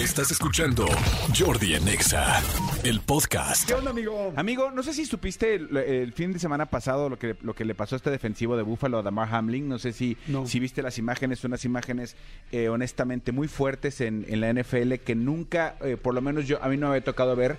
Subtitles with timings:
[0.00, 0.86] Estás escuchando
[1.38, 2.40] Jordi en Exa,
[2.84, 3.68] el podcast.
[3.68, 4.32] ¿Qué onda, amigo?
[4.34, 7.66] Amigo, no sé si supiste el, el fin de semana pasado lo que, lo que
[7.66, 9.68] le pasó a este defensivo de Búfalo, a Damar Hamlin.
[9.68, 10.46] No sé si, No.
[10.46, 12.16] si viste las imágenes, unas imágenes
[12.50, 16.62] eh, honestamente muy fuertes en, en la NFL que nunca, eh, por lo menos yo
[16.62, 17.58] a mí no me había tocado ver.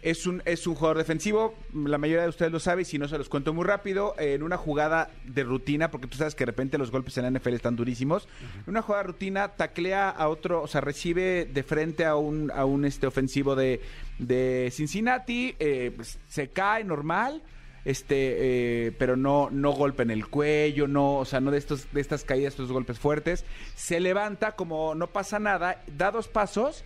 [0.00, 3.08] Es un, es un jugador defensivo, la mayoría de ustedes lo sabe, y si no
[3.08, 6.52] se los cuento muy rápido, en una jugada de rutina, porque tú sabes que de
[6.52, 8.28] repente los golpes en la NFL están durísimos,
[8.64, 12.52] en una jugada de rutina taclea a otro, o sea, recibe de frente a un,
[12.52, 13.80] a un este ofensivo de,
[14.18, 17.42] de Cincinnati, eh, pues, se cae normal,
[17.84, 21.90] este eh, pero no no golpe en el cuello no o sea no de estos
[21.92, 23.44] de estas caídas estos golpes fuertes
[23.76, 26.84] se levanta como no pasa nada da dos pasos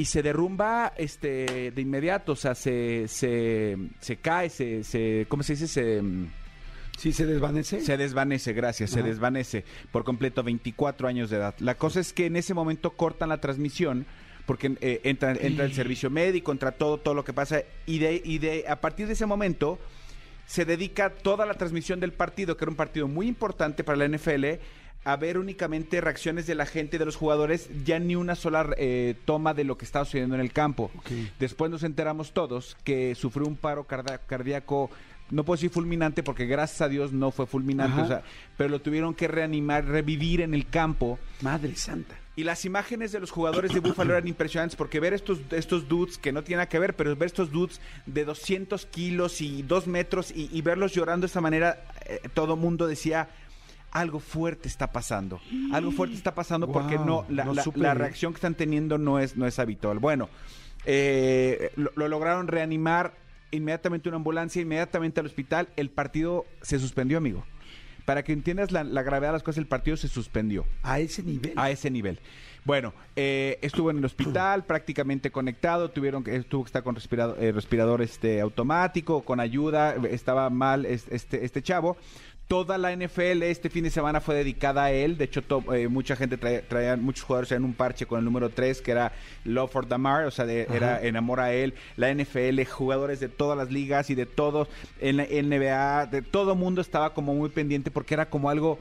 [0.00, 5.42] y se derrumba este de inmediato, o sea, se, se, se cae, se, se, ¿cómo
[5.42, 5.68] se dice?
[5.68, 6.02] Se,
[6.96, 7.80] Sí, se desvanece.
[7.80, 11.54] se desvanece, gracias, se desvanece por completo, 24 años de edad.
[11.58, 14.06] La cosa es que en ese momento cortan la transmisión
[14.46, 18.20] porque eh, entra, entra el servicio médico, entra todo, todo lo que pasa y de,
[18.24, 19.78] y de a partir de ese momento
[20.46, 24.08] se dedica toda la transmisión del partido, que era un partido muy importante para la
[24.08, 24.44] NFL,
[25.04, 29.14] a ver únicamente reacciones de la gente, de los jugadores, ya ni una sola eh,
[29.24, 30.90] toma de lo que estaba sucediendo en el campo.
[31.38, 34.90] Después nos enteramos todos que sufrió un paro cardíaco,
[35.30, 38.22] no puedo decir fulminante porque gracias a Dios no fue fulminante, o sea,
[38.56, 41.18] pero lo tuvieron que reanimar, revivir en el campo.
[41.40, 42.16] Madre santa.
[42.36, 46.16] Y las imágenes de los jugadores de Buffalo eran impresionantes porque ver estos, estos dudes,
[46.16, 49.86] que no tienen nada que ver, pero ver estos dudes de 200 kilos y 2
[49.88, 53.28] metros y, y verlos llorando de esta manera, eh, todo mundo decía,
[53.92, 55.40] algo fuerte está pasando.
[55.72, 57.80] Algo fuerte está pasando porque no, la, no la- supe.
[57.80, 59.98] la reacción que están teniendo no es, no es habitual.
[59.98, 60.28] Bueno,
[60.86, 63.14] eh, lo, lo lograron reanimar
[63.50, 65.68] inmediatamente una ambulancia, inmediatamente al hospital.
[65.76, 67.44] El partido se suspendió, amigo.
[68.04, 71.22] Para que entiendas la, la gravedad de las cosas, el partido se suspendió A ese
[71.22, 71.52] nivel.
[71.56, 72.18] a ese nivel.
[72.64, 77.36] Bueno, eh, estuvo en el hospital, prácticamente conectado, tuvieron que tuvo que estar con respirador,
[77.42, 81.96] eh, respirador este automático, con ayuda, estaba mal es- este este chavo.
[82.50, 85.16] Toda la NFL este fin de semana fue dedicada a él.
[85.16, 88.24] De hecho, to- eh, mucha gente traía, traía- muchos jugadores traían un parche con el
[88.24, 89.12] número 3, que era
[89.44, 91.74] Love for Damar, o sea, de- era en amor a él.
[91.96, 94.66] La NFL, jugadores de todas las ligas y de todos,
[95.00, 98.80] en la NBA, de todo mundo estaba como muy pendiente porque era como algo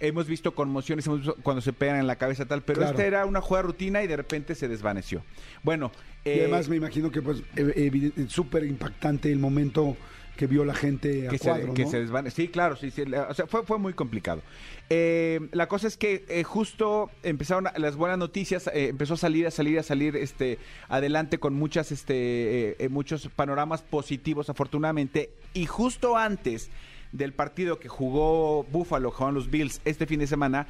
[0.00, 2.90] hemos visto conmociones hemos visto cuando se pegan en la cabeza tal, pero Claro.
[2.92, 5.22] esta era una jugada rutina y de repente se desvaneció.
[5.62, 5.92] Bueno,
[6.24, 9.94] y eh, además me imagino que pues eh, eviden- súper impactante el momento
[10.36, 11.90] que vio la gente a que, cuadro, se, que ¿no?
[11.90, 14.42] se desvane- Sí, claro, sí, sí, o sea, fue, fue muy complicado.
[14.90, 19.46] Eh, la cosa es que eh, justo empezaron las buenas noticias, eh, empezó a salir,
[19.46, 20.58] a salir, a salir este,
[20.88, 26.70] adelante con muchas, este, muchos panoramas positivos, afortunadamente, y justo antes
[27.12, 30.66] del partido que jugó Buffalo, jugaron los Bills este fin de semana,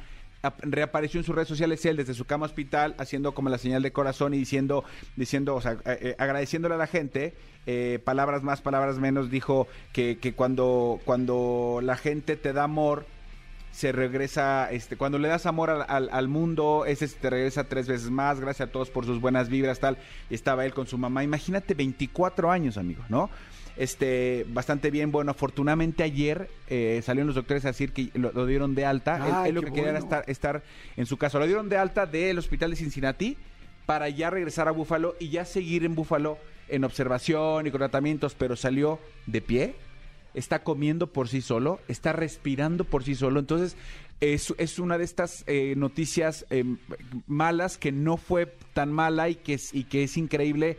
[0.59, 3.91] reapareció en sus redes sociales él desde su cama hospital haciendo como la señal de
[3.91, 4.83] corazón y diciendo
[5.15, 7.33] diciendo o sea eh, eh, agradeciéndole a la gente
[7.65, 13.05] eh, palabras más palabras menos dijo que, que cuando cuando la gente te da amor
[13.75, 17.65] se regresa, este, cuando le das amor al, al- al mundo, ese se te regresa
[17.65, 19.97] tres veces más, gracias a todos por sus buenas vibras, tal,
[20.29, 23.29] estaba él con su mamá, imagínate 24 años, amigo, ¿no?
[23.75, 28.45] Este, bastante bien, bueno, afortunadamente ayer eh, salieron los doctores a decir que lo, lo
[28.45, 29.17] dieron de alta,
[29.49, 30.63] él- lo que quería era estar, estar
[30.95, 33.37] en su casa, lo dieron de alta del hospital de Cincinnati
[33.85, 36.37] para ya regresar a Búfalo y ya seguir en Búfalo
[36.69, 39.75] en observación y con tratamientos, pero salió de pie,
[40.35, 43.39] está comiendo por sí solo, está respirando por sí solo.
[43.39, 43.75] Entonces,
[44.21, 46.63] es, es una de estas eh, noticias eh,
[47.27, 50.77] malas que no fue tan mala y que es, y que es increíble.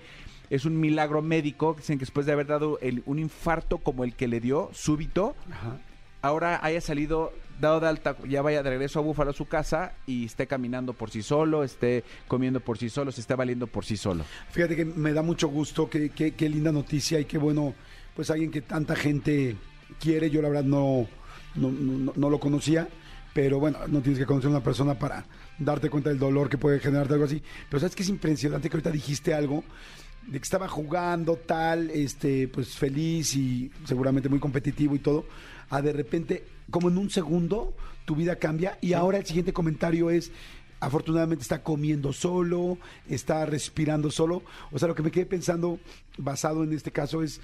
[0.50, 1.75] Es un milagro médico.
[1.77, 5.34] Dicen que después de haber dado el- un infarto como el que le dio, súbito,
[5.50, 5.78] Ajá.
[6.22, 9.95] ahora haya salido dado de alta, ya vaya de regreso a Búfalo a su casa
[10.06, 13.84] y esté caminando por sí solo, esté comiendo por sí solo, se esté valiendo por
[13.87, 14.25] sí solo.
[14.50, 17.75] Fíjate que me da mucho gusto, qué, qué, qué linda noticia y qué bueno,
[18.16, 19.56] pues alguien que tanta gente
[20.00, 21.06] quiere, yo la verdad no,
[21.54, 22.88] no, no- no lo conocía,
[23.34, 25.25] pero bueno, no tienes que conocer a una persona para
[25.59, 27.43] darte cuenta del dolor que puede generarte algo así.
[27.69, 29.63] Pero sabes que es impresionante que ahorita dijiste algo
[30.27, 35.24] de que estaba jugando tal, este, pues feliz y seguramente muy competitivo y todo,
[35.71, 37.74] a de repente, como en un segundo,
[38.07, 40.33] tu vida cambia y ahora el siguiente comentario es,
[40.80, 42.78] afortunadamente está comiendo solo,
[43.09, 44.42] está respirando solo,
[44.72, 45.78] o sea, lo que me quedé pensando,
[46.18, 47.41] basado en este caso, es,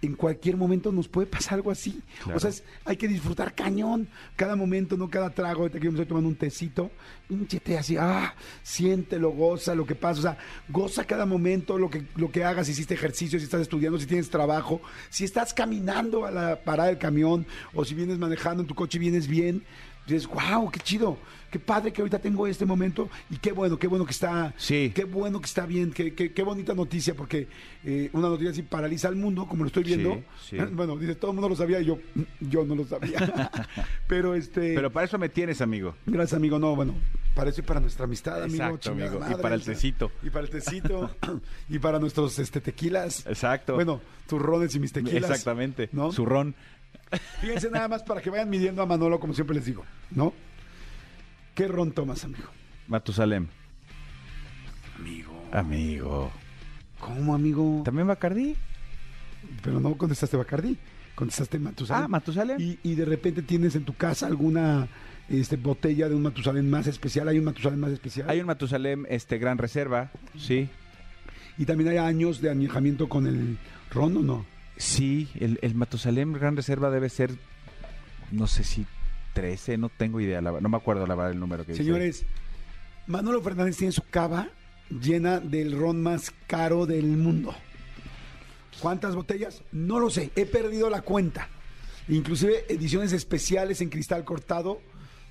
[0.00, 2.00] en cualquier momento nos puede pasar algo así.
[2.22, 2.36] Claro.
[2.36, 5.62] O sea, es- hay que disfrutar cañón cada momento, no cada trago.
[5.62, 6.90] Ahorita que yo me estoy tomando un tecito,
[7.26, 10.18] pinche así, ah, siéntelo, goza lo que pasa.
[10.18, 13.62] O sea, goza cada momento, lo que, lo que hagas, si hiciste ejercicio, si estás
[13.62, 14.80] estudiando, si tienes trabajo,
[15.10, 18.98] si estás caminando a la parada del camión o si vienes manejando en tu coche
[18.98, 19.64] y vienes bien.
[20.14, 21.18] Dices, wow, qué chido,
[21.50, 24.92] qué padre que ahorita tengo este momento y qué bueno, qué bueno que está, Sí.
[24.94, 27.48] qué bueno que está bien, qué, qué, qué bonita noticia, porque
[27.84, 30.22] eh, una noticia así paraliza al mundo, como lo estoy viendo.
[30.40, 30.58] Sí, sí.
[30.72, 31.98] Bueno, dice, todo el mundo lo sabía y yo,
[32.40, 33.50] yo no lo sabía.
[34.06, 34.74] Pero este...
[34.74, 35.94] Pero para eso me tienes, amigo.
[36.06, 36.58] Gracias, amigo.
[36.58, 36.94] No, bueno,
[37.34, 38.74] para eso y para nuestra amistad, amigo.
[38.74, 38.94] Exacto.
[39.30, 40.10] Y para el tecito.
[40.22, 41.10] Y para el tecito.
[41.68, 43.26] y para nuestros este, tequilas.
[43.26, 43.74] Exacto.
[43.74, 45.30] Bueno, tus rones y mis tequilas.
[45.30, 45.88] Exactamente.
[45.92, 46.12] ¿no?
[46.12, 46.54] Zurrón.
[47.40, 50.32] Fíjense nada más para que vayan midiendo a Manolo, como siempre les digo, ¿no?
[51.54, 52.48] ¿Qué ron tomas, amigo?
[52.86, 53.48] Matusalem.
[54.98, 55.48] Amigo.
[55.52, 56.30] Amigo.
[56.98, 57.82] ¿Cómo, amigo?
[57.84, 58.56] ¿También Bacardí?
[59.62, 60.76] Pero no contestaste Bacardi,
[61.14, 62.04] contestaste Matusalén.
[62.04, 62.60] Ah, Matusalem.
[62.60, 64.88] Y, y de repente tienes en tu casa alguna
[65.28, 67.28] este, botella de un Matusalén más especial.
[67.28, 68.28] ¿Hay un Matusalén más especial?
[68.28, 70.10] Hay un Matusalem este, Gran Reserva.
[70.36, 70.68] Sí.
[71.56, 73.58] Y también hay años de añejamiento con el
[73.90, 74.46] ron, ¿o no?
[74.78, 77.32] Sí, el, el Matusalem Gran Reserva debe ser,
[78.30, 78.86] no sé si
[79.34, 81.84] 13, no tengo idea, la no me acuerdo la verdad el número que dice.
[81.84, 82.24] Señores,
[83.06, 84.48] Manolo Fernández tiene su cava
[84.90, 87.54] llena del ron más caro del mundo.
[88.80, 89.62] ¿Cuántas botellas?
[89.72, 91.48] No lo sé, he perdido la cuenta.
[92.08, 94.80] Inclusive ediciones especiales en cristal cortado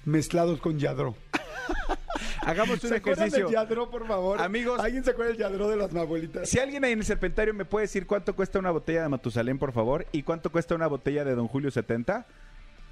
[0.06, 1.16] mezclados con yadro.
[2.50, 3.46] Hagamos un ¿Se ejercicio.
[3.46, 4.42] del yadro, por favor?
[4.42, 6.50] Amigos- ¿Alguien se acuerda del yadro de las abuelitas?
[6.50, 9.60] Si alguien ahí en el serpentario me puede decir cuánto cuesta una botella de Matusalén,
[9.60, 12.26] por favor, y cuánto cuesta una botella de Don Julio 70,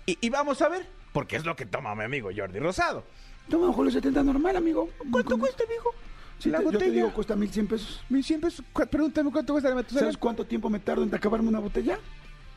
[0.06, 3.04] y, y vamos a ver, porque es lo que toma mi amigo Jordi Rosado.
[3.50, 4.90] Toma, Julio 70 normal, amigo.
[5.12, 5.92] ¿Cuánto cuesta, amigo?
[6.40, 6.92] Sí, la te- yo te botella?
[6.94, 8.04] digo, cuesta 1100 pesos.
[8.10, 8.66] 1100 pesos.
[8.90, 10.00] Pregúntame cuánto cuesta la Matusalén.
[10.04, 11.98] ¿Sabes cuánto tiempo me tardo en acabarme una botella?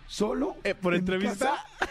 [0.09, 0.57] ¿Solo?
[0.65, 1.51] Eh, ¿por en mi entrevista?
[1.79, 1.89] casa.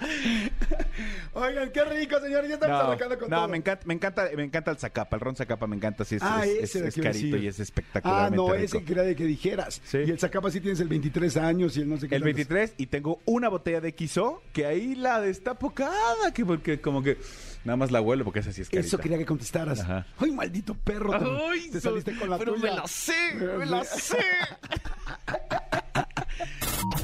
[1.34, 2.48] Oigan, qué rico, señores.
[2.48, 3.48] Ya estamos arrancando con no, todo.
[3.48, 6.22] me encanta, me encanta, me encanta el Zacapa, el ron Zacapa me encanta, sí, es,
[6.22, 8.64] Ah, es- ese es- que carito y es Ah, espectacularmente no, rico.
[8.64, 9.80] ese quería de que dijeras.
[9.84, 9.98] Sí.
[10.06, 12.16] Y el Zacapa sí tienes el 23 años y el no sé qué.
[12.16, 12.36] El tantos.
[12.36, 17.02] 23 y tengo una botella de XO que ahí la destapo cada que porque como
[17.02, 17.18] que
[17.64, 18.86] nada más la huelo porque esa sí es carita.
[18.86, 19.80] Eso quería que contestaras.
[19.80, 20.06] Ajá.
[20.18, 21.10] Ay, maldito perro.
[21.18, 22.70] Te, Ay, te so- saliste con la pero tuya.
[22.70, 24.16] me la sé, me la sé.